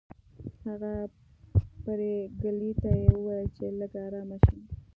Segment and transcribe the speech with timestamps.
[0.65, 0.93] هغه
[1.83, 4.59] پريګلې ته وویل چې لږه ارامه شي